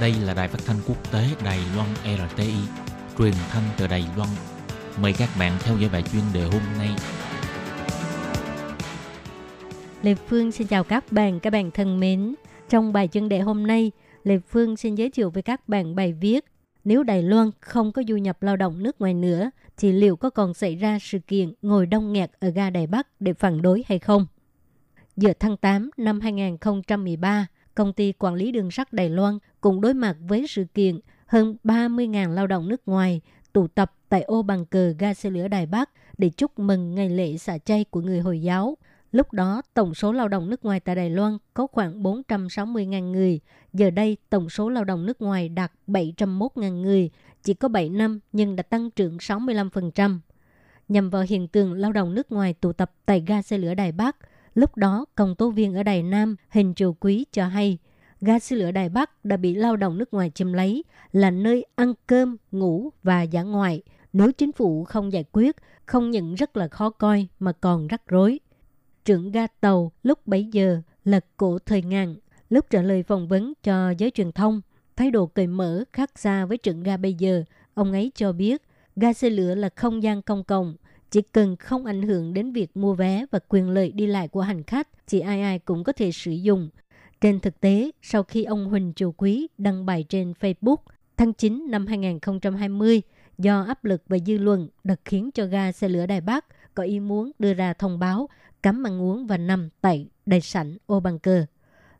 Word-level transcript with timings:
Đây 0.00 0.14
là 0.24 0.34
đài 0.34 0.48
phát 0.48 0.58
thanh 0.66 0.76
quốc 0.88 1.12
tế 1.12 1.28
Đài 1.44 1.58
Loan 1.76 1.88
RTI, 2.04 2.54
truyền 3.18 3.32
thanh 3.50 3.62
từ 3.78 3.86
Đài 3.86 4.04
Loan. 4.16 4.28
Mời 5.02 5.12
các 5.18 5.28
bạn 5.38 5.52
theo 5.60 5.78
dõi 5.78 5.90
bài 5.92 6.02
chuyên 6.12 6.22
đề 6.34 6.42
hôm 6.42 6.62
nay. 6.78 6.88
Lê 10.02 10.14
Phương 10.14 10.52
xin 10.52 10.66
chào 10.66 10.84
các 10.84 11.12
bạn, 11.12 11.40
các 11.40 11.50
bạn 11.50 11.70
thân 11.70 12.00
mến. 12.00 12.34
Trong 12.68 12.92
bài 12.92 13.08
chuyên 13.08 13.28
đề 13.28 13.40
hôm 13.40 13.66
nay, 13.66 13.92
Lê 14.24 14.38
Phương 14.38 14.76
xin 14.76 14.94
giới 14.94 15.10
thiệu 15.10 15.30
với 15.30 15.42
các 15.42 15.68
bạn 15.68 15.94
bài 15.94 16.12
viết 16.12 16.44
Nếu 16.84 17.02
Đài 17.02 17.22
Loan 17.22 17.50
không 17.60 17.92
có 17.92 18.02
du 18.08 18.16
nhập 18.16 18.42
lao 18.42 18.56
động 18.56 18.82
nước 18.82 19.00
ngoài 19.00 19.14
nữa, 19.14 19.50
thì 19.76 19.92
liệu 19.92 20.16
có 20.16 20.30
còn 20.30 20.54
xảy 20.54 20.76
ra 20.76 20.98
sự 21.00 21.18
kiện 21.18 21.52
ngồi 21.62 21.86
đông 21.86 22.12
nghẹt 22.12 22.30
ở 22.40 22.48
ga 22.48 22.70
Đài 22.70 22.86
Bắc 22.86 23.20
để 23.20 23.32
phản 23.32 23.62
đối 23.62 23.84
hay 23.88 23.98
không? 23.98 24.26
Giữa 25.16 25.32
tháng 25.40 25.56
8 25.56 25.90
năm 25.96 26.20
2013, 26.20 27.46
công 27.74 27.92
ty 27.92 28.12
quản 28.12 28.34
lý 28.34 28.52
đường 28.52 28.70
sắt 28.70 28.92
Đài 28.92 29.10
Loan 29.10 29.38
cũng 29.60 29.80
đối 29.80 29.94
mặt 29.94 30.16
với 30.20 30.46
sự 30.48 30.64
kiện 30.74 31.00
hơn 31.26 31.56
30.000 31.64 32.30
lao 32.30 32.46
động 32.46 32.68
nước 32.68 32.82
ngoài 32.86 33.20
tụ 33.52 33.66
tập 33.68 33.92
tại 34.08 34.22
ô 34.22 34.42
bàn 34.42 34.64
cờ 34.66 34.94
ga 34.98 35.14
xe 35.14 35.30
lửa 35.30 35.48
Đài 35.48 35.66
Bắc 35.66 35.90
để 36.18 36.30
chúc 36.30 36.58
mừng 36.58 36.94
ngày 36.94 37.10
lễ 37.10 37.36
xả 37.36 37.58
chay 37.58 37.84
của 37.84 38.00
người 38.00 38.20
Hồi 38.20 38.42
giáo. 38.42 38.76
Lúc 39.12 39.32
đó, 39.32 39.62
tổng 39.74 39.94
số 39.94 40.12
lao 40.12 40.28
động 40.28 40.50
nước 40.50 40.64
ngoài 40.64 40.80
tại 40.80 40.94
Đài 40.94 41.10
Loan 41.10 41.38
có 41.54 41.66
khoảng 41.66 42.02
460.000 42.02 43.10
người. 43.10 43.40
Giờ 43.72 43.90
đây, 43.90 44.16
tổng 44.30 44.50
số 44.50 44.70
lao 44.70 44.84
động 44.84 45.06
nước 45.06 45.22
ngoài 45.22 45.48
đạt 45.48 45.72
701.000 45.86 46.80
người, 46.80 47.10
chỉ 47.42 47.54
có 47.54 47.68
7 47.68 47.88
năm 47.88 48.20
nhưng 48.32 48.56
đã 48.56 48.62
tăng 48.62 48.90
trưởng 48.90 49.16
65%. 49.16 50.18
Nhằm 50.88 51.10
vào 51.10 51.24
hiện 51.28 51.48
tượng 51.48 51.72
lao 51.72 51.92
động 51.92 52.14
nước 52.14 52.32
ngoài 52.32 52.54
tụ 52.54 52.72
tập 52.72 52.92
tại 53.06 53.24
ga 53.26 53.42
xe 53.42 53.58
lửa 53.58 53.74
Đài 53.74 53.92
Bắc, 53.92 54.16
lúc 54.54 54.76
đó 54.76 55.04
công 55.14 55.34
tố 55.34 55.50
viên 55.50 55.74
ở 55.74 55.82
Đài 55.82 56.02
Nam 56.02 56.36
Hình 56.48 56.74
Triều 56.74 56.92
Quý 56.92 57.24
cho 57.32 57.46
hay 57.46 57.78
ga 58.20 58.38
xe 58.38 58.56
lửa 58.56 58.70
Đài 58.70 58.88
Bắc 58.88 59.24
đã 59.24 59.36
bị 59.36 59.54
lao 59.54 59.76
động 59.76 59.98
nước 59.98 60.14
ngoài 60.14 60.30
chiếm 60.34 60.52
lấy 60.52 60.84
là 61.12 61.30
nơi 61.30 61.64
ăn 61.74 61.94
cơm, 62.06 62.36
ngủ 62.52 62.90
và 63.02 63.22
giả 63.22 63.42
ngoại. 63.42 63.82
Nếu 64.12 64.32
chính 64.32 64.52
phủ 64.52 64.84
không 64.84 65.12
giải 65.12 65.24
quyết, 65.32 65.56
không 65.86 66.10
những 66.10 66.34
rất 66.34 66.56
là 66.56 66.68
khó 66.68 66.90
coi 66.90 67.26
mà 67.38 67.52
còn 67.52 67.86
rắc 67.86 68.02
rối. 68.08 68.40
Trưởng 69.04 69.32
ga 69.32 69.46
tàu 69.46 69.92
lúc 70.02 70.26
bấy 70.26 70.44
giờ 70.44 70.80
là 71.04 71.20
cổ 71.36 71.58
thời 71.58 71.82
ngàn, 71.82 72.16
lúc 72.50 72.70
trả 72.70 72.82
lời 72.82 73.02
phỏng 73.02 73.28
vấn 73.28 73.52
cho 73.62 73.90
giới 73.98 74.10
truyền 74.10 74.32
thông, 74.32 74.60
thái 74.96 75.10
độ 75.10 75.26
cởi 75.26 75.46
mở 75.46 75.84
khác 75.92 76.18
xa 76.18 76.44
với 76.44 76.58
trưởng 76.58 76.82
ga 76.82 76.96
bây 76.96 77.14
giờ. 77.14 77.44
Ông 77.74 77.92
ấy 77.92 78.12
cho 78.14 78.32
biết, 78.32 78.62
ga 78.96 79.12
xe 79.12 79.30
lửa 79.30 79.54
là 79.54 79.68
không 79.76 80.02
gian 80.02 80.22
công 80.22 80.44
cộng, 80.44 80.76
chỉ 81.10 81.22
cần 81.22 81.56
không 81.56 81.84
ảnh 81.84 82.02
hưởng 82.02 82.34
đến 82.34 82.52
việc 82.52 82.76
mua 82.76 82.94
vé 82.94 83.26
và 83.30 83.38
quyền 83.48 83.70
lợi 83.70 83.92
đi 83.92 84.06
lại 84.06 84.28
của 84.28 84.40
hành 84.40 84.62
khách 84.62 84.88
thì 85.06 85.20
ai 85.20 85.42
ai 85.42 85.58
cũng 85.58 85.84
có 85.84 85.92
thể 85.92 86.12
sử 86.12 86.30
dụng. 86.30 86.70
Trên 87.20 87.40
thực 87.40 87.60
tế, 87.60 87.90
sau 88.02 88.22
khi 88.22 88.44
ông 88.44 88.68
Huỳnh 88.68 88.92
Triều 88.96 89.12
Quý 89.12 89.48
đăng 89.58 89.86
bài 89.86 90.04
trên 90.08 90.32
Facebook 90.40 90.76
tháng 91.16 91.32
9 91.32 91.66
năm 91.70 91.86
2020, 91.86 93.02
do 93.38 93.62
áp 93.62 93.84
lực 93.84 94.02
và 94.08 94.18
dư 94.26 94.38
luận 94.38 94.68
đã 94.84 94.96
khiến 95.04 95.30
cho 95.34 95.46
ga 95.46 95.72
xe 95.72 95.88
lửa 95.88 96.06
Đài 96.06 96.20
Bắc 96.20 96.44
có 96.74 96.82
ý 96.82 97.00
muốn 97.00 97.30
đưa 97.38 97.54
ra 97.54 97.72
thông 97.72 97.98
báo 97.98 98.28
cấm 98.62 98.86
ăn 98.86 99.00
uống 99.02 99.26
và 99.26 99.36
nằm 99.36 99.68
tại 99.80 100.08
đại 100.26 100.40
sảnh 100.40 100.76
ô 100.86 101.00
bằng 101.00 101.18
cờ. 101.18 101.46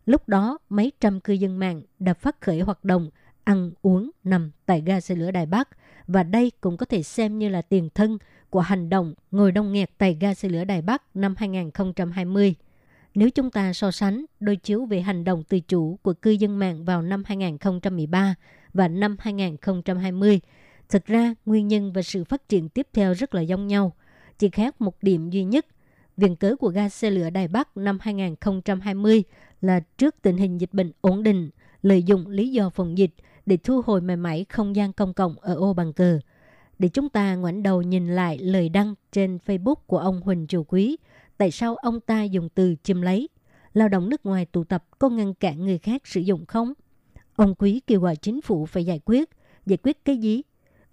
Lúc 0.06 0.28
đó, 0.28 0.58
mấy 0.68 0.92
trăm 1.00 1.20
cư 1.20 1.32
dân 1.32 1.58
mạng 1.58 1.82
đã 1.98 2.14
phát 2.14 2.40
khởi 2.40 2.60
hoạt 2.60 2.84
động 2.84 3.10
ăn 3.44 3.70
uống 3.82 4.10
nằm 4.24 4.50
tại 4.66 4.82
ga 4.86 5.00
xe 5.00 5.14
lửa 5.14 5.30
Đài 5.30 5.46
Bắc 5.46 5.68
và 6.06 6.22
đây 6.22 6.52
cũng 6.60 6.76
có 6.76 6.86
thể 6.86 7.02
xem 7.02 7.38
như 7.38 7.48
là 7.48 7.62
tiền 7.62 7.88
thân 7.94 8.18
của 8.50 8.60
hành 8.60 8.88
động 8.88 9.14
ngồi 9.30 9.52
đông 9.52 9.72
nghẹt 9.72 9.90
tại 9.98 10.16
ga 10.20 10.34
xe 10.34 10.48
lửa 10.48 10.64
Đài 10.64 10.82
Bắc 10.82 11.16
năm 11.16 11.34
2020. 11.38 12.54
Nếu 13.14 13.30
chúng 13.30 13.50
ta 13.50 13.72
so 13.72 13.90
sánh 13.90 14.24
đối 14.40 14.56
chiếu 14.56 14.84
về 14.84 15.00
hành 15.00 15.24
động 15.24 15.42
tự 15.44 15.60
chủ 15.60 15.98
của 16.02 16.12
cư 16.12 16.30
dân 16.30 16.58
mạng 16.58 16.84
vào 16.84 17.02
năm 17.02 17.22
2013 17.26 18.34
và 18.74 18.88
năm 18.88 19.16
2020, 19.18 20.40
thực 20.88 21.06
ra 21.06 21.34
nguyên 21.46 21.68
nhân 21.68 21.92
và 21.92 22.02
sự 22.02 22.24
phát 22.24 22.48
triển 22.48 22.68
tiếp 22.68 22.88
theo 22.92 23.14
rất 23.14 23.34
là 23.34 23.40
giống 23.40 23.66
nhau. 23.66 23.92
Chỉ 24.38 24.50
khác 24.50 24.80
một 24.80 25.02
điểm 25.02 25.30
duy 25.30 25.44
nhất, 25.44 25.66
viện 26.16 26.36
cớ 26.36 26.56
của 26.56 26.68
ga 26.68 26.88
xe 26.88 27.10
lửa 27.10 27.30
Đài 27.30 27.48
Bắc 27.48 27.76
năm 27.76 27.98
2020 28.00 29.24
là 29.60 29.80
trước 29.80 30.14
tình 30.22 30.36
hình 30.36 30.60
dịch 30.60 30.74
bệnh 30.74 30.92
ổn 31.00 31.22
định, 31.22 31.50
lợi 31.82 32.02
dụng 32.02 32.26
lý 32.26 32.52
do 32.52 32.70
phòng 32.70 32.98
dịch 32.98 33.14
để 33.46 33.56
thu 33.56 33.82
hồi 33.86 34.00
mãi 34.00 34.16
mãi 34.16 34.46
không 34.48 34.76
gian 34.76 34.92
công 34.92 35.14
cộng 35.14 35.38
ở 35.40 35.54
ô 35.54 35.72
bàn 35.72 35.92
cờ. 35.92 36.18
Để 36.78 36.88
chúng 36.88 37.08
ta 37.08 37.34
ngoảnh 37.34 37.62
đầu 37.62 37.82
nhìn 37.82 38.08
lại 38.08 38.38
lời 38.38 38.68
đăng 38.68 38.94
trên 39.12 39.38
Facebook 39.46 39.74
của 39.74 39.98
ông 39.98 40.20
Huỳnh 40.20 40.46
Triều 40.46 40.64
Quý, 40.64 40.96
tại 41.38 41.50
sao 41.50 41.76
ông 41.76 42.00
ta 42.00 42.22
dùng 42.22 42.48
từ 42.48 42.74
chiếm 42.82 43.02
lấy? 43.02 43.28
Lao 43.72 43.88
động 43.88 44.08
nước 44.08 44.26
ngoài 44.26 44.46
tụ 44.46 44.64
tập 44.64 44.84
có 44.98 45.08
ngăn 45.08 45.34
cản 45.34 45.64
người 45.64 45.78
khác 45.78 46.06
sử 46.06 46.20
dụng 46.20 46.46
không? 46.46 46.72
Ông 47.36 47.54
Quý 47.54 47.80
kêu 47.86 48.00
gọi 48.00 48.16
chính 48.16 48.40
phủ 48.40 48.66
phải 48.66 48.84
giải 48.84 49.00
quyết. 49.04 49.28
Giải 49.66 49.78
quyết 49.82 50.04
cái 50.04 50.16
gì? 50.16 50.42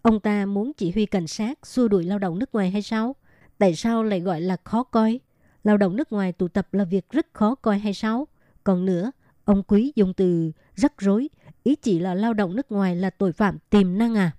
Ông 0.02 0.20
ta 0.20 0.46
muốn 0.46 0.72
chỉ 0.78 0.92
huy 0.92 1.06
cảnh 1.06 1.28
sát 1.28 1.66
xua 1.66 1.88
đuổi 1.88 2.04
lao 2.04 2.20
động 2.20 2.40
nước 2.40 2.54
ngoài 2.54 2.72
hay 2.72 2.82
sao? 2.82 3.16
Tại 3.58 3.76
sao 3.76 4.04
lại 4.04 4.20
gọi 4.20 4.42
là 4.42 4.58
khó 4.64 4.84
coi? 4.84 5.20
Lao 5.64 5.78
động 5.78 5.96
nước 5.96 6.12
ngoài 6.12 6.32
tụ 6.32 6.48
tập 6.48 6.74
là 6.74 6.84
việc 6.84 7.10
rất 7.10 7.28
khó 7.34 7.56
coi 7.56 7.80
hay 7.80 7.94
sao? 7.94 8.28
Còn 8.64 8.86
nữa, 8.86 9.12
ông 9.46 9.64
Quý 9.64 9.92
dùng 9.96 10.14
từ 10.14 10.52
rắc 10.76 10.94
rối, 10.98 11.30
ý 11.64 11.76
chỉ 11.76 12.00
là 12.00 12.14
lao 12.14 12.34
động 12.34 12.56
nước 12.56 12.72
ngoài 12.72 12.96
là 12.96 13.10
tội 13.10 13.32
phạm 13.32 13.58
tiềm 13.70 13.98
năng 13.98 14.16
à? 14.16 14.32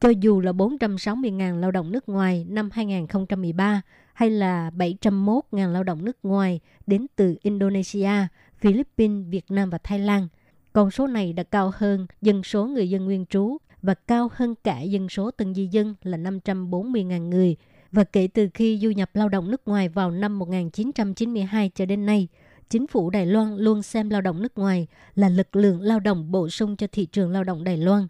Cho 0.00 0.08
dù 0.08 0.40
là 0.40 0.52
460.000 0.52 1.60
lao 1.60 1.70
động 1.70 1.92
nước 1.92 2.08
ngoài 2.08 2.46
năm 2.48 2.68
2013 2.72 3.82
hay 4.14 4.30
là 4.30 4.70
701.000 4.70 5.72
lao 5.72 5.84
động 5.84 6.04
nước 6.04 6.16
ngoài 6.22 6.60
đến 6.86 7.06
từ 7.16 7.36
Indonesia, 7.42 8.12
Philippines, 8.58 9.26
Việt 9.28 9.44
Nam 9.50 9.70
và 9.70 9.78
Thái 9.78 9.98
Lan, 9.98 10.28
con 10.72 10.90
số 10.90 11.06
này 11.06 11.32
đã 11.32 11.42
cao 11.42 11.72
hơn 11.74 12.06
dân 12.22 12.42
số 12.42 12.66
người 12.66 12.90
dân 12.90 13.04
nguyên 13.04 13.26
trú 13.26 13.56
và 13.82 13.94
cao 13.94 14.30
hơn 14.34 14.54
cả 14.64 14.80
dân 14.80 15.08
số 15.08 15.30
tân 15.30 15.54
di 15.54 15.66
dân 15.66 15.94
là 16.02 16.18
540.000 16.18 17.28
người. 17.28 17.56
Và 17.92 18.04
kể 18.04 18.28
từ 18.34 18.48
khi 18.54 18.78
du 18.82 18.90
nhập 18.90 19.10
lao 19.14 19.28
động 19.28 19.50
nước 19.50 19.68
ngoài 19.68 19.88
vào 19.88 20.10
năm 20.10 20.38
1992 20.38 21.70
cho 21.74 21.86
đến 21.86 22.06
nay, 22.06 22.28
chính 22.70 22.86
phủ 22.86 23.10
Đài 23.10 23.26
Loan 23.26 23.56
luôn 23.56 23.82
xem 23.82 24.10
lao 24.10 24.20
động 24.20 24.42
nước 24.42 24.58
ngoài 24.58 24.86
là 25.14 25.28
lực 25.28 25.56
lượng 25.56 25.80
lao 25.80 26.00
động 26.00 26.30
bổ 26.32 26.48
sung 26.48 26.76
cho 26.76 26.86
thị 26.92 27.06
trường 27.06 27.30
lao 27.30 27.44
động 27.44 27.64
Đài 27.64 27.76
Loan. 27.76 28.06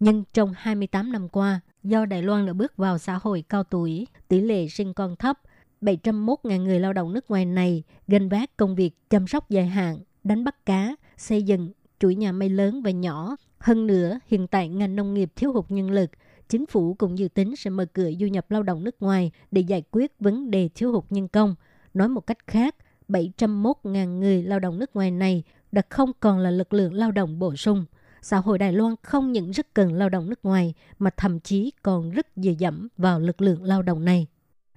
Nhưng 0.00 0.24
trong 0.34 0.52
28 0.56 1.12
năm 1.12 1.28
qua, 1.28 1.60
do 1.86 2.06
Đài 2.06 2.22
Loan 2.22 2.46
đã 2.46 2.52
bước 2.52 2.76
vào 2.76 2.98
xã 2.98 3.18
hội 3.22 3.44
cao 3.48 3.64
tuổi, 3.64 4.06
tỷ 4.28 4.40
lệ 4.40 4.68
sinh 4.68 4.94
con 4.94 5.16
thấp, 5.16 5.40
701.000 5.80 6.62
người 6.62 6.80
lao 6.80 6.92
động 6.92 7.12
nước 7.12 7.30
ngoài 7.30 7.44
này 7.44 7.82
gánh 8.08 8.28
vác 8.28 8.56
công 8.56 8.74
việc 8.74 9.10
chăm 9.10 9.26
sóc 9.26 9.50
dài 9.50 9.66
hạn, 9.66 9.98
đánh 10.24 10.44
bắt 10.44 10.66
cá, 10.66 10.96
xây 11.16 11.42
dựng, 11.42 11.72
chuỗi 11.98 12.14
nhà 12.14 12.32
máy 12.32 12.48
lớn 12.48 12.82
và 12.82 12.90
nhỏ. 12.90 13.36
Hơn 13.58 13.86
nữa, 13.86 14.18
hiện 14.26 14.46
tại 14.46 14.68
ngành 14.68 14.96
nông 14.96 15.14
nghiệp 15.14 15.32
thiếu 15.36 15.52
hụt 15.52 15.64
nhân 15.68 15.90
lực, 15.90 16.10
chính 16.48 16.66
phủ 16.66 16.94
cũng 16.94 17.18
dự 17.18 17.28
tính 17.28 17.56
sẽ 17.56 17.70
mở 17.70 17.84
cửa 17.84 18.10
du 18.20 18.26
nhập 18.26 18.50
lao 18.50 18.62
động 18.62 18.84
nước 18.84 19.02
ngoài 19.02 19.30
để 19.50 19.60
giải 19.60 19.82
quyết 19.90 20.12
vấn 20.20 20.50
đề 20.50 20.68
thiếu 20.74 20.92
hụt 20.92 21.04
nhân 21.10 21.28
công. 21.28 21.54
Nói 21.94 22.08
một 22.08 22.26
cách 22.26 22.46
khác, 22.46 22.76
701.000 23.08 24.18
người 24.18 24.42
lao 24.42 24.58
động 24.58 24.78
nước 24.78 24.96
ngoài 24.96 25.10
này 25.10 25.42
đã 25.72 25.82
không 25.88 26.12
còn 26.20 26.38
là 26.38 26.50
lực 26.50 26.72
lượng 26.72 26.94
lao 26.94 27.10
động 27.10 27.38
bổ 27.38 27.56
sung. 27.56 27.84
Xã 28.22 28.36
hội 28.36 28.58
Đài 28.58 28.72
Loan 28.72 28.94
không 29.02 29.32
những 29.32 29.50
rất 29.50 29.74
cần 29.74 29.92
lao 29.92 30.08
động 30.08 30.30
nước 30.30 30.44
ngoài 30.44 30.74
mà 30.98 31.10
thậm 31.16 31.40
chí 31.40 31.72
còn 31.82 32.10
rất 32.10 32.26
dựa 32.36 32.54
dẫm 32.58 32.88
vào 32.96 33.20
lực 33.20 33.40
lượng 33.40 33.64
lao 33.64 33.82
động 33.82 34.04
này. 34.04 34.26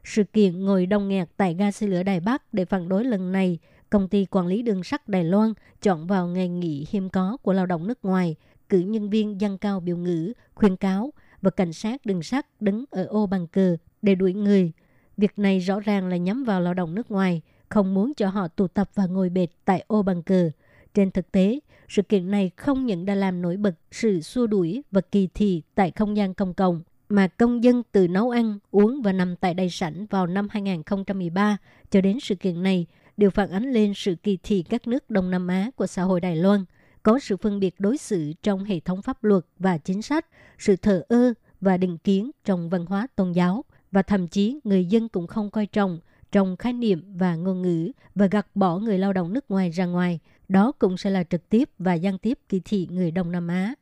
Sự 0.03 0.23
kiện 0.23 0.65
ngồi 0.65 0.85
đông 0.85 1.07
nghẹt 1.07 1.29
tại 1.37 1.53
ga 1.53 1.71
xe 1.71 1.87
lửa 1.87 2.03
Đài 2.03 2.19
Bắc 2.19 2.53
để 2.53 2.65
phản 2.65 2.89
đối 2.89 3.05
lần 3.05 3.31
này, 3.31 3.59
công 3.89 4.07
ty 4.07 4.25
quản 4.25 4.47
lý 4.47 4.61
đường 4.61 4.83
sắt 4.83 5.09
Đài 5.09 5.23
Loan 5.23 5.53
chọn 5.81 6.07
vào 6.07 6.27
ngày 6.27 6.49
nghỉ 6.49 6.85
hiếm 6.89 7.09
có 7.09 7.37
của 7.41 7.53
lao 7.53 7.65
động 7.65 7.87
nước 7.87 8.05
ngoài, 8.05 8.35
cử 8.69 8.79
nhân 8.79 9.09
viên 9.09 9.41
dân 9.41 9.57
cao 9.57 9.79
biểu 9.79 9.97
ngữ, 9.97 10.33
khuyên 10.55 10.77
cáo 10.77 11.13
và 11.41 11.49
cảnh 11.49 11.73
sát 11.73 12.05
đường 12.05 12.23
sắt 12.23 12.61
đứng 12.61 12.85
ở 12.91 13.05
ô 13.05 13.25
bằng 13.25 13.47
cờ 13.47 13.77
để 14.01 14.15
đuổi 14.15 14.33
người. 14.33 14.71
Việc 15.17 15.39
này 15.39 15.59
rõ 15.59 15.79
ràng 15.79 16.07
là 16.07 16.17
nhắm 16.17 16.43
vào 16.43 16.61
lao 16.61 16.73
động 16.73 16.95
nước 16.95 17.11
ngoài, 17.11 17.41
không 17.69 17.93
muốn 17.93 18.13
cho 18.13 18.29
họ 18.29 18.47
tụ 18.47 18.67
tập 18.67 18.89
và 18.95 19.05
ngồi 19.05 19.29
bệt 19.29 19.47
tại 19.65 19.83
ô 19.87 20.01
bằng 20.01 20.23
cờ. 20.23 20.51
Trên 20.93 21.11
thực 21.11 21.31
tế, 21.31 21.59
sự 21.89 22.01
kiện 22.01 22.31
này 22.31 22.51
không 22.55 22.85
những 22.85 23.05
đã 23.05 23.15
làm 23.15 23.41
nổi 23.41 23.57
bật 23.57 23.75
sự 23.91 24.21
xua 24.21 24.47
đuổi 24.47 24.83
và 24.91 25.01
kỳ 25.01 25.27
thị 25.33 25.61
tại 25.75 25.91
không 25.91 26.17
gian 26.17 26.33
công 26.33 26.53
cộng, 26.53 26.81
mà 27.09 27.27
công 27.27 27.63
dân 27.63 27.83
từ 27.91 28.07
nấu 28.07 28.29
ăn, 28.29 28.59
uống 28.71 29.01
và 29.01 29.11
nằm 29.11 29.35
tại 29.35 29.53
đầy 29.53 29.69
sảnh 29.69 30.05
vào 30.05 30.27
năm 30.27 30.47
2013 30.51 31.57
cho 31.91 32.01
đến 32.01 32.19
sự 32.21 32.35
kiện 32.35 32.63
này 32.63 32.85
đều 33.17 33.29
phản 33.29 33.51
ánh 33.51 33.71
lên 33.71 33.93
sự 33.95 34.15
kỳ 34.23 34.37
thị 34.43 34.63
các 34.69 34.87
nước 34.87 35.09
Đông 35.09 35.31
Nam 35.31 35.47
Á 35.47 35.71
của 35.75 35.87
xã 35.87 36.03
hội 36.03 36.21
Đài 36.21 36.35
Loan, 36.35 36.65
có 37.03 37.19
sự 37.19 37.37
phân 37.37 37.59
biệt 37.59 37.75
đối 37.79 37.97
xử 37.97 38.33
trong 38.43 38.63
hệ 38.63 38.79
thống 38.79 39.01
pháp 39.01 39.23
luật 39.23 39.45
và 39.59 39.77
chính 39.77 40.01
sách, 40.01 40.25
sự 40.57 40.75
thờ 40.75 41.03
ơ 41.09 41.33
và 41.61 41.77
định 41.77 41.97
kiến 41.97 42.31
trong 42.45 42.69
văn 42.69 42.85
hóa 42.85 43.07
tôn 43.15 43.31
giáo, 43.31 43.65
và 43.91 44.01
thậm 44.01 44.27
chí 44.27 44.59
người 44.63 44.85
dân 44.85 45.09
cũng 45.09 45.27
không 45.27 45.49
coi 45.49 45.65
trọng 45.65 45.99
trong 46.31 46.57
khái 46.57 46.73
niệm 46.73 47.17
và 47.17 47.35
ngôn 47.35 47.61
ngữ 47.61 47.91
và 48.15 48.25
gạt 48.25 48.47
bỏ 48.55 48.77
người 48.77 48.97
lao 48.97 49.13
động 49.13 49.33
nước 49.33 49.51
ngoài 49.51 49.69
ra 49.69 49.85
ngoài. 49.85 50.19
Đó 50.49 50.71
cũng 50.71 50.97
sẽ 50.97 51.09
là 51.09 51.23
trực 51.23 51.49
tiếp 51.49 51.69
và 51.77 51.93
gián 51.93 52.17
tiếp 52.17 52.39
kỳ 52.49 52.61
thị 52.65 52.87
người 52.91 53.11
Đông 53.11 53.31
Nam 53.31 53.47
Á. 53.47 53.75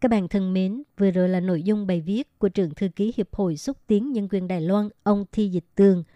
Các 0.00 0.10
bạn 0.10 0.28
thân 0.28 0.52
mến, 0.52 0.82
vừa 0.98 1.10
rồi 1.10 1.28
là 1.28 1.40
nội 1.40 1.62
dung 1.62 1.86
bài 1.86 2.00
viết 2.00 2.38
của 2.38 2.48
trưởng 2.48 2.74
thư 2.74 2.88
ký 2.88 3.12
Hiệp 3.16 3.34
hội 3.34 3.56
xúc 3.56 3.76
tiến 3.86 4.12
nhân 4.12 4.28
quyền 4.30 4.48
Đài 4.48 4.60
Loan, 4.60 4.88
ông 5.02 5.24
Thi 5.32 5.48
Dịch 5.48 5.64
Tường– 5.74 6.04